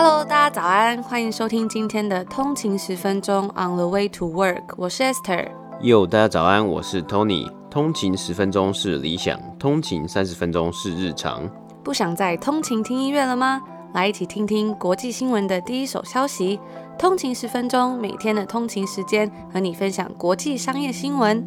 [0.00, 5.48] Hello，大家早安，欢迎收听今天的通勤十分钟 On the Way to Work，我是 Esther。
[5.80, 7.52] Yo，大家早安，我是 Tony。
[7.68, 11.50] 通勤十分钟是理想，通勤三十分钟是日常。
[11.82, 13.60] 不想再通勤听音乐了吗？
[13.92, 16.60] 来一起听听国际新闻的第一手消息。
[16.96, 21.44] 通勤十分钟，每天的通勤时间和你分享国际商业新闻。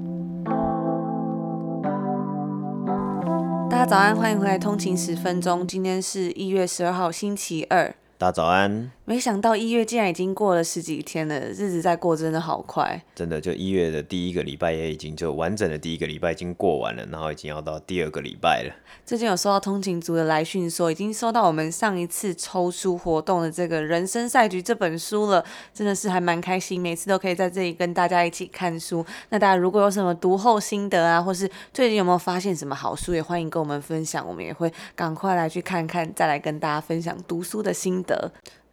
[3.70, 5.66] 大家早安，欢迎回来通勤十分钟。
[5.66, 7.96] 今天是一月十二号，星期二。
[8.22, 8.92] 大家早安。
[9.04, 13.02] 没想到一月竟然已经过了十几天了，日子在过真的好快。
[13.16, 18.76] 真的，就一月的第一个礼拜也已经就完整的第一个礼拜已经过完了，然后已经要到第二个礼拜了。
[19.04, 25.44] 最近有收到通勤族的来讯说，已经收到我们上一次抽书活动的这个人生赛局这本书了，
[25.74, 29.04] 真的是还蛮开心，每次都可以在这里跟大家一起看书。
[29.30, 38.11] 那大家如果有什么读后心得啊，或是最近有没有发现什么好书，也欢迎跟我们分享，我们也会赶快来去看看，再来跟大家分享读书的心得。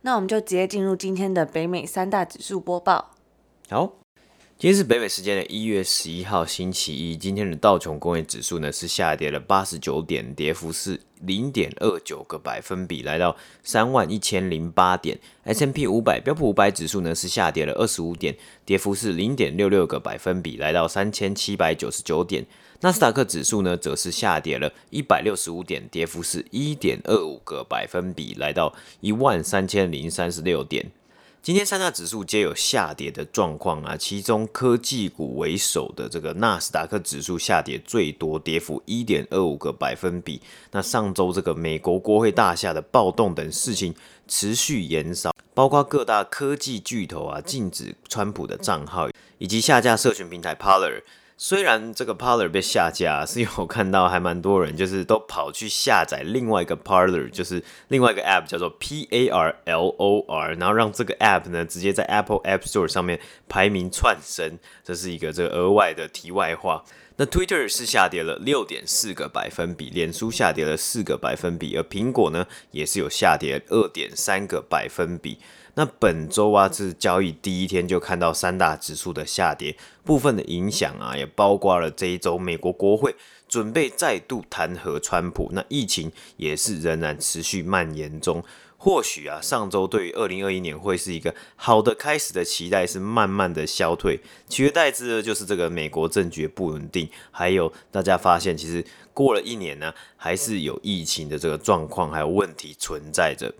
[0.03, 3.11] 那我们就直接进入今天的北美三大指数播报。
[3.69, 3.93] 好，
[4.61, 7.17] 今天是北美时间的一月十一号星期一。
[7.17, 15.17] 今天的道琼工业指数呢是下跌了八十九点，跌幅是零点二九个百分比，来到三万一千零八点。
[15.45, 22.45] S&P 五百标普五百指数呢是下跌了二十五点，跌幅是零点六六个百分比，来到三千七百九十九点。
[22.81, 30.91] 纳斯达克指数呢，则是下跌了一百六十五点，跌幅是一点二五个百分比，来到一万三千零三十六点。
[31.41, 40.43] 今天三大指数皆有下跌的状况啊，其中科技股为首的这个纳斯达克指数下跌最多，跌幅一点二五个百分比。
[40.73, 43.95] 那上周这个美国国会大厦的暴动等事情
[44.27, 51.03] 持续延烧，包括各大科技巨头啊禁止川普的账号，以及下架社群平台 Parler。
[51.41, 62.63] 虽然这个 Parler 被下架，是因为我看到还蛮多人就是都跑去下载另外一个 Parler，就是另外一个 App 叫做 P A R L O R，然后让这个 App 呢直接在 Apple App
[62.63, 66.85] Store 上面排名窜升，这是一个这个额外的题外话。
[67.21, 75.39] 那 Twitter 是下跌了六点四个百分比，脸书下跌了四个百分比，而苹果呢也是有下跌二点三个百分比。
[75.75, 83.15] 那本周啊，是交易第一天就看到三大指数的下跌，部分的影响啊，也包括了这一周美国国会
[83.49, 88.43] 准备再度弹劾川普，那疫情也是仍然持续蔓延中。
[88.81, 103.53] 或许啊，上周对于二零二一年会是一个好的开始的期待是慢慢的消退，取而代之的就是这个美国政局不稳定，还有大家发现其实过了一年呢，还是有疫情的这个状况还有问题存在着。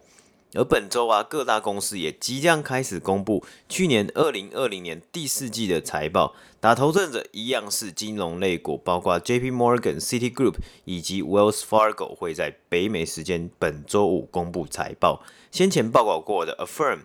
[0.55, 6.35] 而本周啊，各大公司也即将开始公布去年二零二零年第四季的财报。
[6.61, 9.51] 打头阵的一样是金融类股，包括 J.P.
[9.51, 10.55] Morgan、Citigroup
[10.85, 15.23] 以及 Wells Fargo 会在北美时间本周五公布财报。
[15.51, 17.01] 先前报告过的 Affirm、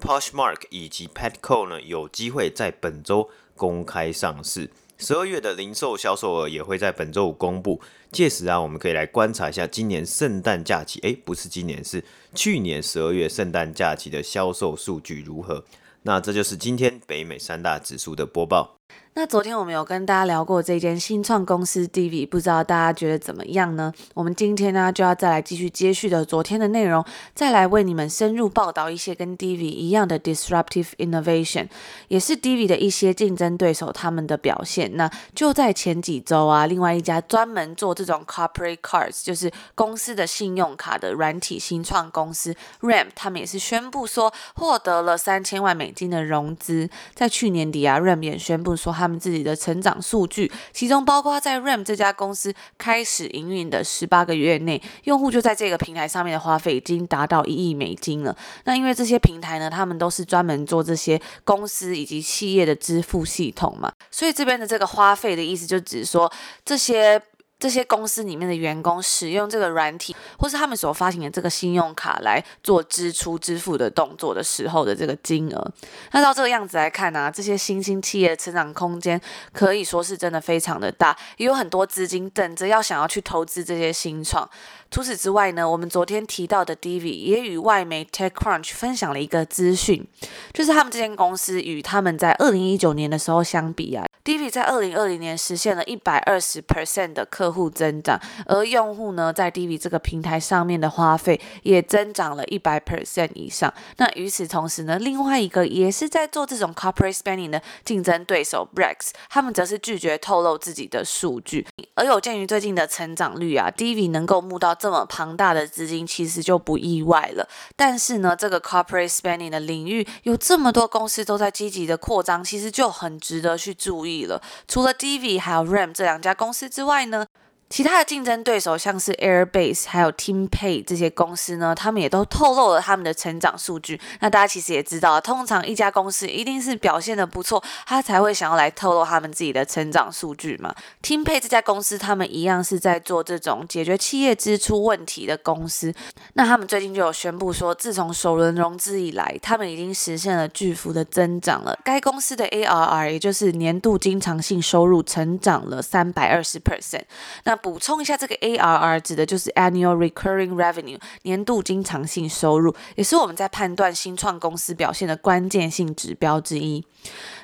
[0.00, 4.70] Poshmark 以及 Petco 呢，有机会在本周公开上市。
[4.98, 7.80] 十二月的零售销售额也会在本周五公布，
[8.12, 12.04] 届时啊，我们可以来观察一下今年圣诞假期，诶，不是今年，是
[12.34, 15.64] 去年十二月圣诞假期的销售数据如何？
[16.02, 18.79] 那这就是今天北美三大指数的播报。
[19.14, 23.92] 那昨天我们有跟大家聊过这间新创公司 Divi，不知道大家觉得怎么样呢？
[24.14, 31.68] 我们今天呢就要再来继续接续的昨天的内容，再来为你们深入报道一些跟 Divi 一样的 disruptive innovation，
[32.06, 34.96] 也是 Divi 的一些竞争对手他们的表现。
[34.96, 46.88] 那就在前几周啊，另外一家专门做这种 corporate cards，就是公司的信用卡的软体新创公司 Ramp，他们也是宣布说获得了三千万美金的融资。
[47.12, 58.34] 在去年底啊，Ramp 也宣布说他们自己的成长数据，其中包括在 Ram 这家公司开始营运的十八个月内，用户就在这个平台上面的花费已经达到一亿美金了。
[58.64, 66.32] 那因为这些平台呢，他们都是专门做这些公司以及企业的支付系统嘛，所以这边的这个花费的意思就只是说
[66.64, 67.20] 这些。
[67.60, 75.72] 这些公司里面的员工使用这个软体，或是他们所发行的这个信用卡来做支出支付的动作的时候的这个金额，
[76.12, 79.20] 那照这个样子来看呢、啊，这些新兴企业的成长空间
[79.52, 84.48] 可以说是真的非常的大，也有很多资金等着要想要去投资这些新创。
[84.90, 90.04] 除此之外呢，我们昨天提到的 Divi 也与外媒 TechCrunch 分享了一个资讯，
[90.52, 94.04] 就是他们这间公司与他们在二零一九年的时候相比啊。
[94.24, 103.72] Divi 在二零二零年实现了一百二十 percent 的客户增长，而用户呢，在 Divi 这个平台上面的花费也增长了一百 percent 以上。
[103.96, 111.66] 那与此同时呢，另外一个也是在做这种 corporate spending 的竞争对手 Brex，他们则是拒绝透露自己的数据。
[111.94, 117.48] 而有鉴于最近的成长率啊，Divvy 能够募到这么庞大的资金，其实就不意外了。
[117.76, 124.40] 但是呢，这个 corporate spending 的领域有这么多公司都在积极的扩张，其实就很值得去注意了。
[124.66, 127.26] 除了 Divvy 还有 Ram 这两家公司之外呢，
[127.70, 133.98] 其他的竞争对手，像是 Airbase 还有 TeamPay 这些公司呢，他们也都透露了他们的成长数据。
[134.18, 140.74] 那大家其实也知道，通常一家公司一定是表现得不错，他才会想要来透露他们自己的成长数据嘛。
[141.00, 145.94] TeamPay 这家公司，他们一样是在做这种解决企业支出问题的公司。
[146.34, 151.78] 那他们最近就有宣布说，自从首轮融资以来，他们已经实现了巨幅的增长了。
[151.84, 157.02] 该公司的 ARR，也就是年度经常性收入，成长了三百二十 percent。
[157.44, 166.84] 那补充一下，这个 ARR 指的就是 Annual Recurring Revenue，年度经常性收入，也是我们在判断新创公司表现的关键性指标之一。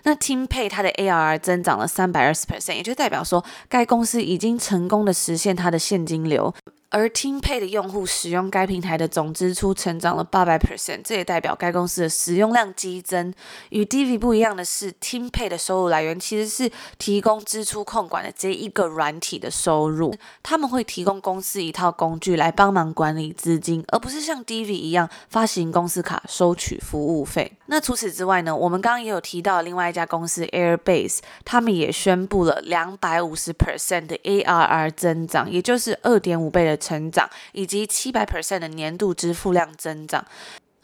[0.02, 6.54] 那 TeamPay 它的 ARR 增长了三百二十 percent，也就代表说该公司已经成功的实现它的现金流。
[6.88, 13.34] 而 TeamPay 的用户使用该平台的总支出成长了八百 percent，这也代表该公司的使用量激增。
[13.70, 20.14] 与 Divvy 不一样的是，TeamPay 的收入来源其实是提供支出控管的这一个软体的收入。
[20.42, 27.52] 他们会提供公司一套工具来帮忙管理资金，而不是像 Divvy 一样发行公司卡收取服务费。
[27.66, 40.24] 那除此之外呢，我们刚刚也有提到另外一家公司 Airbase，他们也宣布了两百五十 percent 的 ARR 增长，也就是二点五倍的成长，以及七百 percent 的年度支付量增长。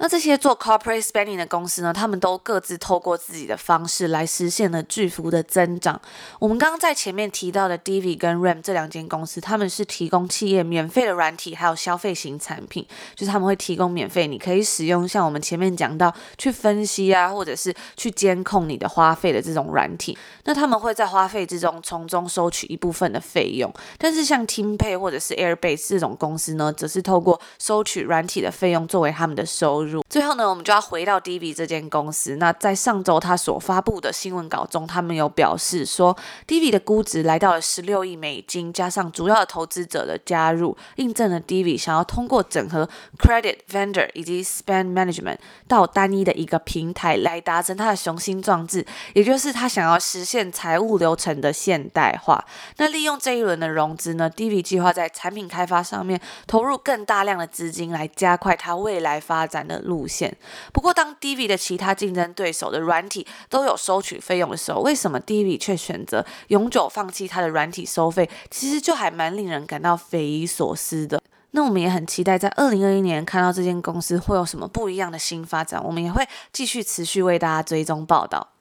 [0.03, 6.01] 那这些做 corporate spending 的公司呢，他们都各自透过自己的方式来实现了巨幅的增长。
[6.41, 12.85] 我们刚刚在前面提到的 Divvy 跟 RAM 这两间公司，他们是提供企业免费的软体，还有消费型产品，
[13.15, 20.19] 就是他们会提供免费，你可以使用像我们前面讲到去分析啊，或者是去监控你的花费的这种软体。
[20.43, 23.73] 那他们会在花费之中从中收取一部分的费用。
[23.99, 29.92] 但是像 TeamPay 或者是 Airbase 这种公司呢，则是透过收取软体的费用作为他们的收入。
[30.09, 32.37] 最后呢，我们就要回到 Divvy 这间公司。
[32.37, 36.17] 那在上周他所发布的新闻稿中，他们有表示说
[36.47, 52.45] ，Divvy 的估值来到了十六亿美金，加上主要的投资者的加入，印证了 Divvy 想要通过整合 Credit Vendor 以及 Spend Management 到单一的一个平台来达成他的雄心壮志，也就是他想要实现财务流程的现代化。
[52.77, 60.37] 那利用这一轮的融资呢，Divvy 计划在产品开发上面投入更大量的资金，来加快它未来发展的路线。
[60.73, 68.29] 不过，当 Divi 的其他竞争对手的软体都有收取费用的时候，为什么 Divi 却选择永久放弃它的软体收费？
[68.51, 71.23] 其实就还蛮令人感到匪夷所思的。
[71.51, 78.52] 那我们也很期待在二零二一年看到这间公司会有什么不一样的新发展，我们也会继续持续为大家追踪报道。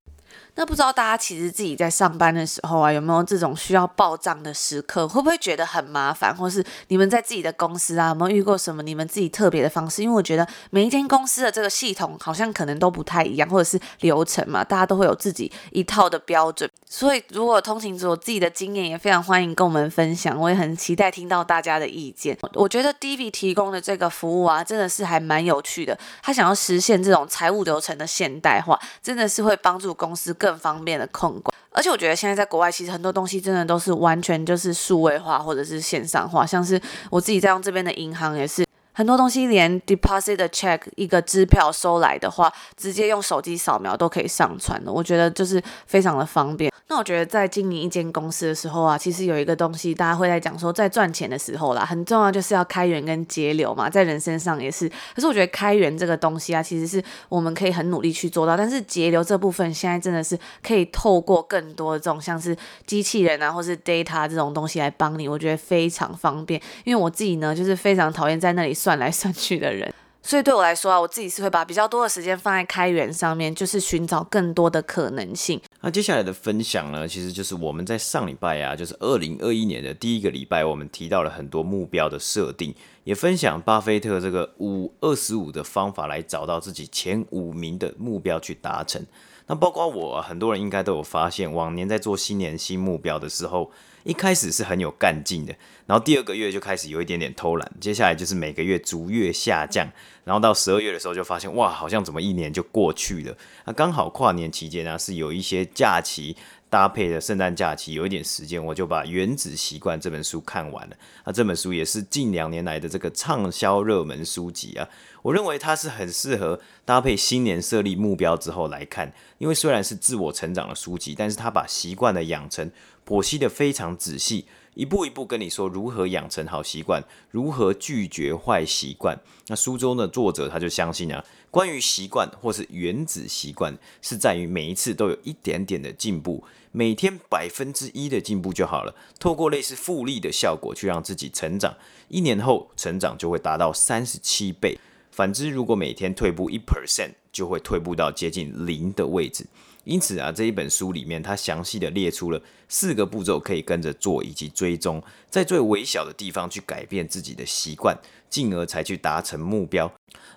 [0.56, 5.08] 那不知道大家其实自己在上班的时候啊，有没有这种需要报账的时刻？
[5.08, 6.36] 会不会觉得很麻烦？
[6.36, 10.04] 或是你们在自己的公司啊，有没有遇过什么你们自己特别的方式？
[10.04, 16.70] 因为我觉得每一间公司的这个系统好像可能都不太一样，或者是流程嘛，大家都会有自己一套的标准。
[16.86, 20.38] 所以如果通勤族有自己的经验，也非常欢迎跟我们分享。
[20.38, 22.38] 我也很期待听到大家的意见。
[22.56, 25.98] 我觉得 Divvy 提供的这个服务啊，真的是还蛮有趣的。
[26.22, 30.36] 他想要实现这种财务流程的现代化，真的是会帮助公司。
[30.42, 38.66] 更方便的控管，而且我觉得现在在国外，其实很多东西真的都是完全就是数位化或者是线上化，像是我自己在用这边的银行也是。
[38.94, 46.72] 很多东西连 deposit 的 check 一个支票收来的话，直接用手机扫描都可以上传的，我觉得就是非常的方便。
[46.88, 54.90] 那我觉得在经营一间公司的时候啊，其实有一个东西大家会在讲说，在赚钱的时候啦，很重要就是要开源跟节流嘛，在人身上也是。
[55.16, 62.54] 可是我觉得开源这个东西啊，其实是我们可以很努力去做到，但是节流这部分现在真的是可以透过更多的这种像是
[62.86, 66.62] 机器人啊，或是 data 这种东西来帮你，我觉得非常方便。
[66.84, 68.74] 因为我自己呢，就是非常讨厌在那里。
[68.82, 75.62] 算来算去的人， 所以对我来说啊，我自己是会把比较多的时间放在开源上面，就是寻找更多的可能性。
[75.82, 82.74] 那接下来的分享呢，其实就是我们在上礼拜啊，就是二零二一年的第一个礼拜，我们提到了很多目标的设定，
[83.04, 89.06] 也分享巴菲特这个五二十五的方法来找到自己前五名的目标去达成。
[89.48, 93.72] 那包括我，很多人应该都有发现，往年在做新年新目标的时候，
[94.04, 95.54] 一开始是很有干劲的，
[95.86, 99.92] 然后第二个月就开始有一点点偷懒，接下来就是每个月逐月下降，
[100.24, 103.36] 然后到十二月的时候就发现哇，好像怎么一年就过去了。
[103.66, 106.38] 那刚好跨年期间呢，是有一些假期
[106.72, 110.96] 搭配的圣诞假期有一点时间，我就把《原子习惯》这本书看完了。
[111.26, 114.88] 那这本书也是近两年来的这个畅销热门书籍啊。
[115.22, 122.72] 我认为它是很适合搭配新年设立目标之后来看，因为虽然是自我成长的书籍，但是它把习惯的养成
[123.06, 129.20] 剖析的非常仔细，一步一步跟你说如何养成好习惯，如何拒绝坏习惯。
[129.48, 138.96] 那书中的作者他就相信啊，关于习惯或是原子习惯，是在于每一次都有一点点的进步，每天百分之一的进步就好了。
[139.20, 141.76] 透过类似复利的效果去让自己成长，
[142.08, 144.80] 一年后成长就会达到三十七倍。
[145.12, 149.46] 反之，如果每天退步一 percent，就会退步到接近零的位置。
[149.84, 157.98] 因此啊，这一本书里面，它详细的列出了四个步骤可以跟着做，以及追踪，在最微小的地方去改变自己的习惯，
[158.30, 159.92] 进而才去达成目标。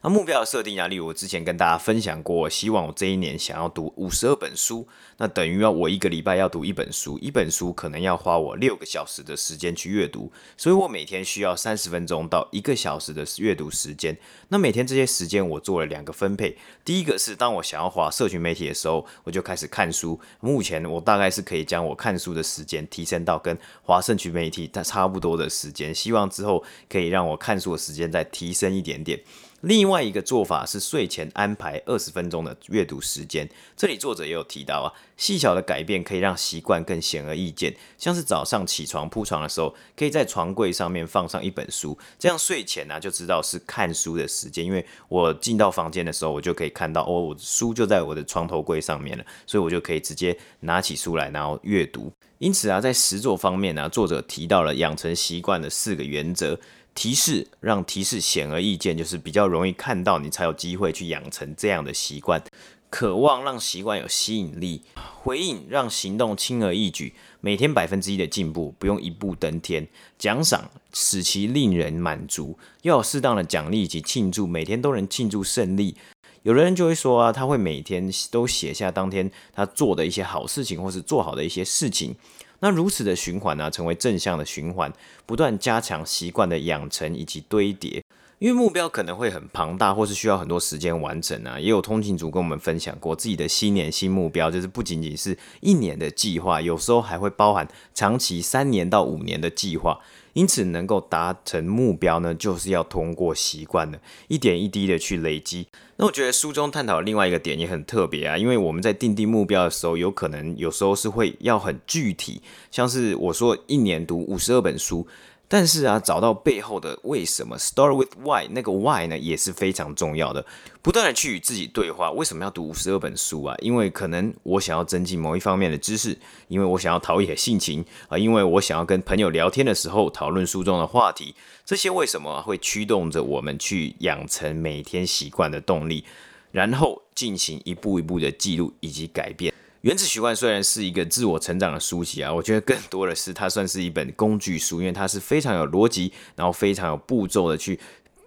[0.05, 14.15] 那目标的设定啊，例如我之前跟大家分享过，希望我这一年想要读五十二本书，那等于要我一个礼拜要读一本书，一本书可能要花我六个小时的时间去阅读，所以我每天需要三十分钟到一个小时的阅读时间。
[14.49, 20.21] 那每天这些时间我做了两个分配，第一个是当我想要滑社群媒体的时候，我就开始看书。
[20.41, 29.19] 目前我大概是可以将我看书的时间提升到跟滑社群媒体它差不多的时间，希望之后可以让我看书的时间再提升一点点。
[29.65, 33.49] 另外一个做法是睡前安排二十分钟的阅读时间。
[33.75, 37.75] 这里作者也有提到啊，细小的改变可以让习惯更显而易见。
[37.97, 44.63] 像是早上起床铺床的时候，可以在床柜上面放上一本书，这样睡前呢、啊、就知道是看书的时间。
[44.63, 52.13] 因为我进到房间的时候，我就可以看到哦，我书就在我的床头柜上面了，所以我就可以直接拿起书来然后阅读。
[52.39, 56.59] 因此啊，在实作方面呢、作者提到了养成习惯的四个原则。
[56.97, 62.41] 提示让提示显而易见，就是比较容易看到，你才有机会去养成这样的习惯。
[62.89, 64.83] 渴望让习惯有吸引力，
[65.21, 67.13] 回应让行动轻而易举。
[67.41, 69.89] 每天百分之一的进步，不用一步登天。
[70.17, 75.97] 奖赏使其令人满足，要有适当的奖励以及庆祝，每天都能庆祝胜利。
[76.45, 82.15] 有的人就会说啊，他会每天都写下当天他做的一些好事情，或是做好的一些事情。
[82.61, 84.93] 那如此的循环呢、成为正向的循环，
[85.25, 88.04] 不断加强习惯的养成以及堆叠。
[88.39, 91.59] 因为目标可能会很庞大，或是需要很多时间完成啊。
[91.59, 99.99] 也有通勤族跟我们分享过自己的新年新目标，就是不仅仅是一年的计划，有时候还会包含长期三年到五年的计划。
[100.35, 105.69] 因此，能够达成目标呢，就是要通过习惯的，一点一滴的去累积。
[105.97, 115.07] 那我觉得书中探讨另外一个点也很特别啊，因为我们在定定目标的时候，有可能有时候是会要很具体，像是我说一年读五十二本书。
[115.47, 120.45] 但是啊，找到背后的为什么，start with why，那个 why 呢，也是非常重要的。
[120.83, 123.55] 不断的去与自己对话，为什么要读五十二本书啊？
[123.61, 131.35] 因为可能我想要增进某一方面的知识，因为我想要陶冶性情啊，因为我想要跟朋友聊天的时候讨论书中的话题。
[131.65, 136.05] 这些为什么会驱动着我们去养成每天习惯的动力，
[136.51, 139.54] 然后进行一步一步的记录以及改变。
[139.85, 147.79] 原子习惯虽然是一个自我成长的书籍啊，我觉得更多的是它算是一本工具书，因为它是非常有逻辑，然后非常有步骤的去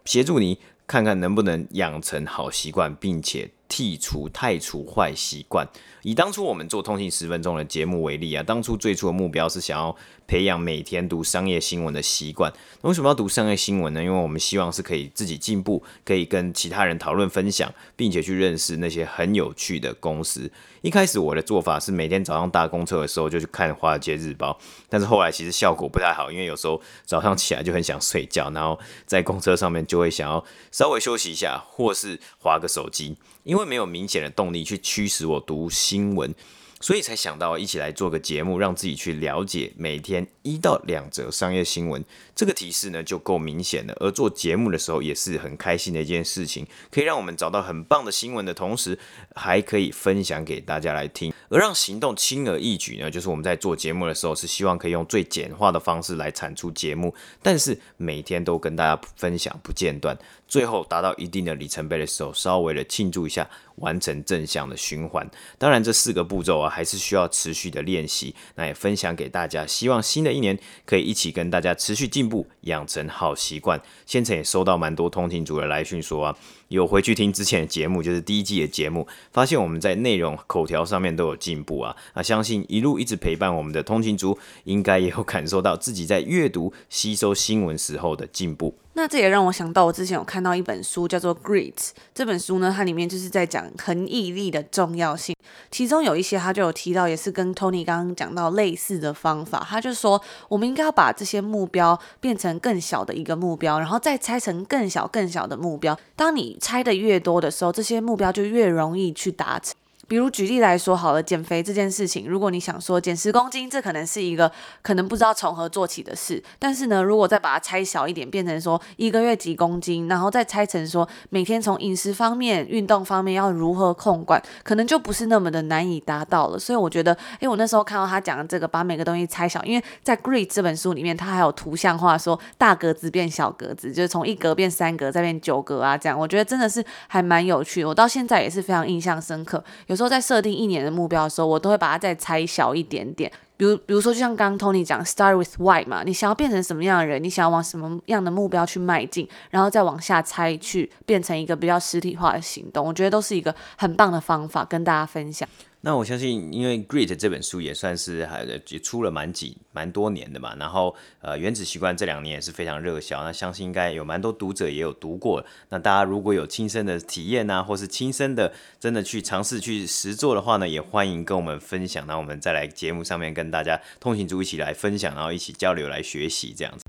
[0.05, 5.67] 协助你看看能不能养成好习惯，并且剔除、汰除坏习惯。
[6.03, 9.95] 以当初我们做通信十分钟的节目为例啊，当初最初的目标是想要
[10.27, 12.53] 培养每天读商业新闻的习惯。
[12.81, 14.03] 那为什么要读商业新闻呢？
[14.03, 20.51] 因为我们希望是可以自己进步，可以跟其他人讨论分享，并且去认识那些很有趣的公司。
[20.81, 24.51] 一开始我的做法是每天早上搭公车的时候就去看《华尔街日报》，
[24.89, 36.33] 但是后来其实效果不太好，因为有时候早上起来就很想睡觉，然后在公车上面就会想要稍微休息一下，或是滑个手机，因为没有明显的动力去驱使我读新闻。
[36.79, 42.03] 所以才想到一起来做个节目，让自己去了解每天一到两则商业新闻，
[42.35, 43.93] 这个提示呢就够明显了。
[43.99, 48.97] 而做节目的时候也是很开心的一件事情，可以让我们找到很棒的新闻的同时，
[49.35, 51.33] 还可以分享给大家来听。
[51.49, 60.17] 而让行动轻而易举呢，就是我们在做节目的时候是希望可以用最简化的方式来产出节目，但是每天都跟大家分享不间断。
[60.47, 65.29] 最后达到一定的里程碑的时候，稍微的庆祝一下，完成正向的循环。
[65.57, 68.33] 当然，这四个步骤啊，还是需要持续的练习。
[68.55, 73.81] 那也分享给大家，希望新的一年可以一起跟大家持续进步，养成好习惯。
[74.05, 76.37] 先前也收到蛮多通勤族的来讯说啊，
[76.69, 81.95] 有回去听之前的节目，就是第一季的节目，发现我们在内容口条上面都有进步啊。
[82.13, 88.75] 那相信一路一直陪伴我们的通勤族，应该也有感受到自己在阅读吸收新闻时候的进步。
[88.93, 91.73] 那这也让我想到，我之前有看到一本书，叫做《Grit》。
[92.15, 95.35] 这本书呢，它里面就是在讲恒毅力的重要性。
[95.69, 99.63] 其中有一些，他就有提到，也是跟 Tony 刚刚讲到类似的方法。
[99.69, 100.19] 他就说，
[100.49, 105.97] 我们应该要把这些目标变成更小的一个目标，然后再拆成更小、更小的目标。
[106.15, 109.75] 当你拆的越多的时候，这些目标就越容易去达成。
[110.07, 114.49] 比如举例来说好了，减肥这件事情，如果你想说减十公斤，这可能是一个
[114.81, 116.41] 可能不知道从何做起的事。
[116.57, 126.57] 但是呢，如果再把它拆小一点，变成说一个月几公斤，然后再拆成说每天从饮食方面、运动方面要如何控管，可能就不是那么的难以达到了。
[126.57, 137.83] 所以我觉得，诶，我那时候看到他讲的这个，把每个东西拆小，因为在《Great》这本书里面，它还有图像化，说大格子变小格子，就是从一格变三格，再变九格啊，这样我觉得真的是还蛮有趣。
[137.83, 139.61] 我到现在也是非常印象深刻。
[139.87, 143.31] 有时候在设定一年的目标的时候，我都会把它再拆小一点点。
[143.57, 147.23] 比如，比如说，就像刚刚 Tony 讲，Start with why 嘛，你想要变成什么样的人？
[147.23, 149.27] 你想要往什么样的目标去迈进？
[149.49, 152.85] 然后再往下拆，去变成一个比较实体化的行动。
[152.85, 155.49] 我觉得都是一个很棒的方法，跟大家分享。
[155.81, 165.45] 那我相信，因为《Great》这本书也算是还也出了蛮几蛮多年的嘛，然后呃，《原子习惯》这两年也是非常热销，那相信应该有蛮多读者也有读过。
[165.69, 176.83] 那大家如果有亲身的体验啊，或是亲身的真的去尝试去实做的话呢，也欢迎跟我们分享，那我们再来节目上面跟大家通行族一起来分享，然后一起交流来学习这样子。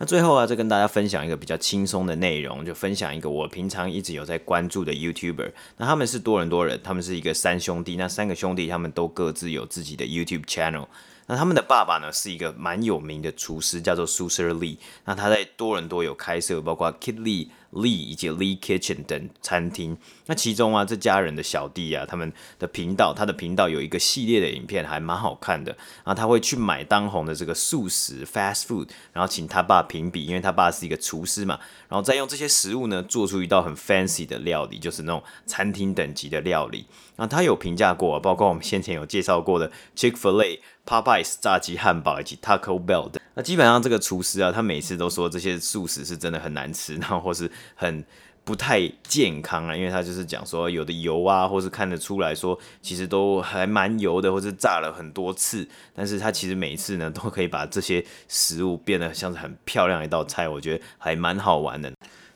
[0.00, 5.50] 那最后啊，再跟大家分享一个比较轻松的内容，就分享一个我平常一直有在关注的 YouTuber。
[5.76, 7.96] 那他们是多伦多人，他们是一个三兄弟。
[7.96, 10.86] 那三个兄弟他们都各自有自己的 YouTube channel。
[11.26, 14.78] 那他们的爸爸呢，是一个蛮有名的厨师，叫做 Suser Lee。
[15.04, 19.96] 那他在多伦多有开设包括 Kid Lee、Lee 以及 Lee Kitchen 等餐厅。
[20.26, 25.72] 那其中啊，这家人的小弟啊，他们的频道，他的频道有一个系列的影片，还蛮好看的。
[26.04, 31.58] 然后他会去买当红的这个素食 fast food，然后请他爸评比，因为他爸是一个厨师嘛。
[31.88, 36.86] 然后再用这些食物呢，做出一道很 fancy 的料理，就是那种餐厅等级的料理。
[37.16, 40.60] 那他有评价过，包括我们先前有介绍过的 Chick-fil-A。
[40.88, 48.04] Popeyes 炸鸡汉堡以及 Taco Bell 的，那基本上这个厨师啊，他每次都说这些素食是真的很难吃，然后或是很
[48.42, 55.64] 不太健康啊，因为他就是讲说有的油啊，或是看得出来说其实都还蛮油的，或是炸了很多次，
[55.94, 61.92] 但是他其实每次呢都可以把这些食物变得像是很漂亮一道菜，我觉得还蛮好玩的。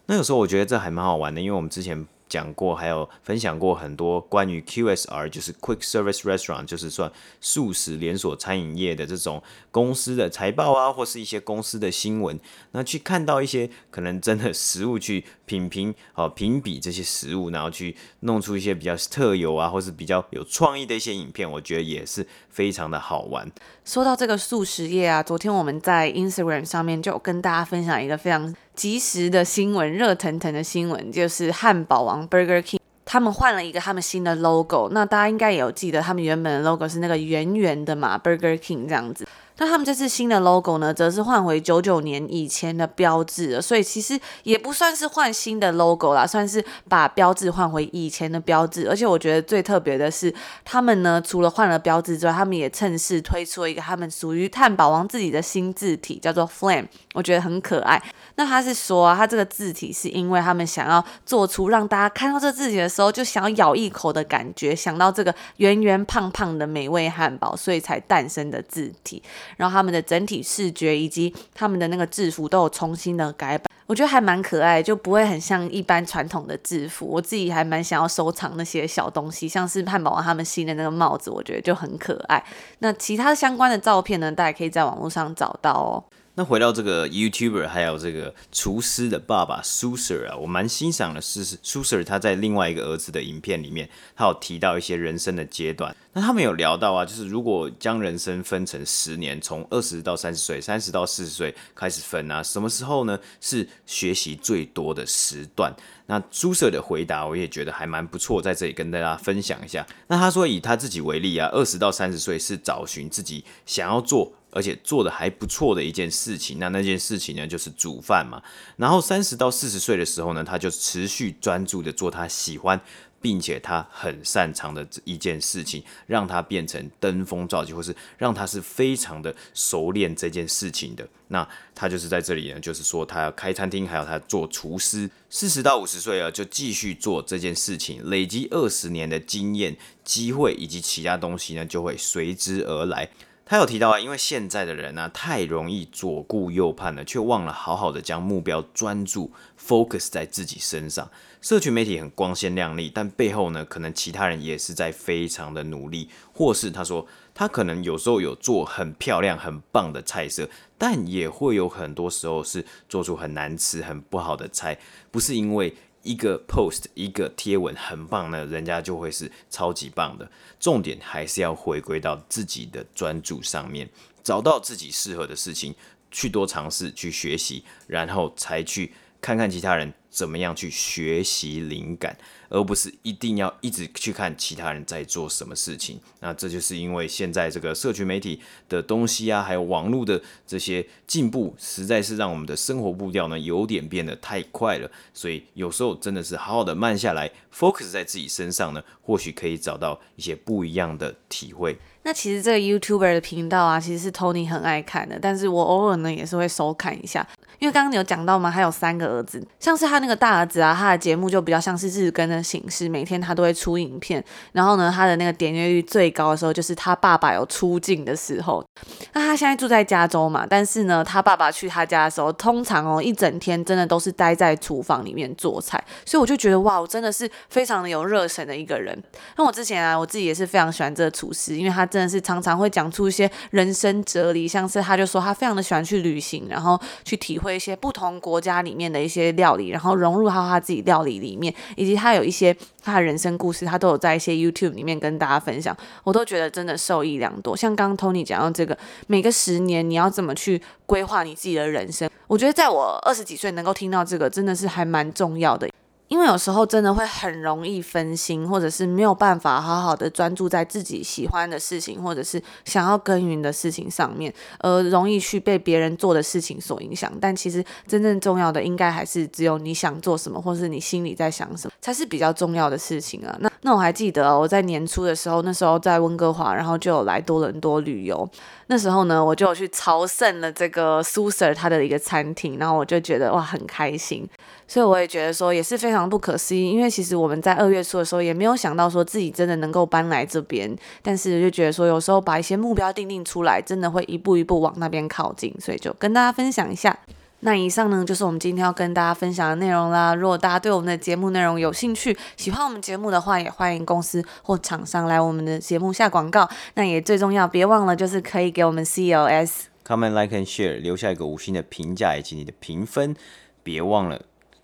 [0.06, 2.06] 那个时候我觉得这还蛮好玩的，因为我们之前。
[2.32, 23.46] 讲过，还有分享过很多关于 QSR，就是 Quick Service Restaurant，就是算素食连锁餐饮业的这种公司的财报啊，或是一些公司的新闻，那去看到一些可能真的食物去品评哦，评比这些食物，然后去弄出一些比较特有啊，或是比较有创意的一些影片，我觉得也是非常的好玩。
[23.84, 34.88] 说到这个素食业啊，昨天我们在 Instagram 上面就跟大家分享一个非常即时的新闻，热腾腾的新闻，就是汉堡王 Burger King，他们换了一个他们新的 logo。
[34.92, 39.26] 那大家应该也有记得，他们原本的 logo 是那个圆圆的嘛，Burger King 这样子。
[39.62, 48.88] 那他们这次新的 logo 呢，则是换回九九年以前的标志了，所以其实也不算是换新的 logo 啦，算是把标志换回以前的标志。
[48.88, 58.02] 而且我觉得最特别的是，他们呢除了换了标志之外，他们也趁势推出了一个他们属于汉堡王自己的新字体，叫做 Flame，我觉得很可爱。
[58.34, 69.22] 那他是说啊，他这个字体是因为他们想要做出让大家看到这字体的时候就想要咬一口的感觉，想到这个圆圆胖胖的美味汉堡，所以才诞生的字体。
[69.56, 77.06] 然后他们的整体视觉以及他们的那个制服都有重新的改版，我觉得还蛮可爱，就不会很像一般传统的制服。
[77.06, 82.42] 我自己还蛮想要收藏那些小东西，像是汉堡王他们新的那个帽子，我觉得就很可爱。
[82.78, 86.04] 那其他相关的照片呢，大家可以在网络上找到哦。
[86.34, 95.94] 那回到这个 YouTuber，还有这个厨师的爸爸 Suser 啊，我蛮欣赏的是 Suser 他在另外一个儿子的影片里面，他有提到一些人生的阶段。
[96.14, 103.18] 那他们有聊到啊，就是如果将人生分成十年，从二十到三十岁，三十到四十岁开始分啊，什么时候呢？
[103.42, 105.70] 是学习最多的时段？
[106.06, 109.86] 那 Suser 的回答我也觉得还蛮不错，在这里跟大家分享一下。
[110.06, 114.32] 那他说以他自己为例啊，二十到三十岁是找寻自己想要做。
[114.52, 118.40] 而且做的还不错的一件事情，那那件事情呢，就是煮饭嘛。
[118.76, 122.80] 然后三十到四十岁的时候呢，他就持续专注的做他喜欢，
[123.20, 131.08] 并且他很擅长的一件事情，让他变成登峰造极，或是让他是非常的熟练这件事情的。
[131.28, 135.08] 那他就是在这里呢，就是说他要开餐厅，还有他做厨师。
[135.30, 143.08] 四十到五十岁啊，就继续做这件事情，累积二十年的经验、机会以及其他东西呢，就会随之而来。
[143.52, 149.30] 他有提到啊，因为现在的人呢、太容易左顾右盼了，却忘了好好的将目标专注
[149.62, 151.10] focus 在自己身上。
[151.42, 164.78] 社群媒体很光鲜亮丽，但背后呢，可能其他人也是在非常的努力，或是他说他可能有时候有做很漂亮、很棒的菜色，但也会有很多时候是做出很难吃、很不好的菜，
[165.10, 165.76] 不是因为。
[166.02, 170.30] 一个 post 一个贴文很棒呢，人家就会是超级棒的。
[170.58, 173.88] 重点还是要回归到自己的专注上面，
[174.22, 175.74] 找到自己适合的事情，
[176.10, 182.16] 去多尝试，去学习，然后才去看看其他人怎么样去学习灵感。
[182.54, 201.78] 而不是一定要一直去看其他人在做什么事情，那这就是因为现在这个社群媒体的东西啊，还有网络的这些进步，实在是让我们的生活步调呢有点变得太快了，所以有时候真的是好好的慢下来，focus 在自己身上呢，或许可以找到一些不一样的体会。
[202.02, 207.26] 那其实这个 YouTuber 的频道啊，其实是 Tony 很爱看的，但是我偶尔呢也是会收看一下，
[207.62, 218.64] 因为刚刚你有讲到嘛，他有三个儿子，像是他那个大儿子啊，他的节目就比较像是日更的形式，每天他都会出影片，然后呢，他的那个点阅率最高的时候就是他爸爸有出镜的时候。
[219.12, 229.00] 那他现在住在加州嘛，但是呢，他爸爸去他家的时候，通常哦一整天真的都是待在厨房里面做菜，所以我就觉得哇，我真的是非常的有热忱的一个人。
[229.36, 231.86] 那我之前啊，我自己也是非常喜欢这个厨师，因为他。
[231.92, 247.56] 真的是常常会讲出一些人生哲理，像是他就说他非常的喜欢去旅行，然后去体会一些不同国家里面的一些料理，然后融入到他自己料理里面，以及他有一些他的人生故事，他都有在一些 YouTube 里面跟大家分享，我都觉得真的受益良多。
[247.56, 255.68] 像刚刚 Tony 讲到这个，每个十年你要怎么去规划你自己的人生，我觉得在我二十几岁能够听到这个，真的是还蛮重要的。
[256.12, 267.10] 因为有时候真的会很容易分心，或者是没有办法好好的专注在自己喜欢的事情，或者是想要耕耘的事情上面，而容易去被别人做的事情所影响。
[267.18, 273.34] 但其实真正重要的，应该还是只有你想做什么，或是你心里在想什么，才是比较重要的事情啊。
[273.40, 278.28] 那那我还记得我在年初的时候，那时候在温哥华，然后就有来多伦多旅游。
[278.72, 284.26] 那时候呢，我就去朝圣了这个苏 Sir 他的一个餐厅，然后我就觉得哇很开心。
[284.66, 296.98] 所以我也觉得说也是非常不可思议，因为其实我们在二月初的时候也没有想到说自己真的能够搬来这边，但是就觉得说有时候把一些目标定定出来，真的会一步一步往那边靠近，所以就跟大家分享一下。
[297.44, 300.14] 那以上呢就是我们今天要跟大家分享的内容啦。
[300.14, 306.48] 如果大家对我们的节目内容有兴趣，喜欢我们节目的话，也欢迎公司或厂商来我们的节目下广告。
[306.74, 313.16] 那也最重要，别忘了就是可以给我们 COS comment like and share，留下一个五星的评价以及你的评分，
[313.64, 314.22] 别忘了。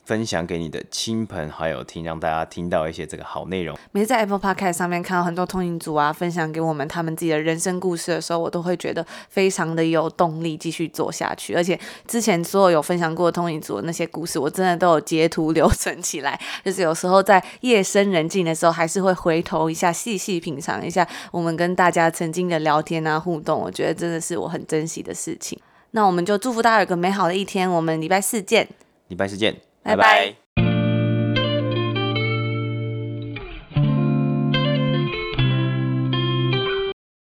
[0.09, 3.79] 分享给你的亲朋好友听，让大家听到一些这个好内容。
[3.93, 11.53] 每次在 Apple Podcast 上面看到很多通勤族啊，分享给我们他们自己的人生故事的时候，我都会觉得非常的有动力继续做下去。
[11.53, 16.41] 而且之前所有有分享过通勤族的那些故事，我真的都有截图留存起来。
[16.65, 23.61] 就是有时候在夜深人静的时候，还是会回头一下，细细品尝一下我们跟大家曾经的聊天啊互动。
[23.61, 25.61] 我觉得真的是我很珍惜的事情。
[25.91, 27.71] 那我们就祝福大家有个美好的一天。
[27.71, 28.67] 我们礼拜四见。
[29.09, 29.68] 礼拜四见。
[29.89, 30.48] 拜拜。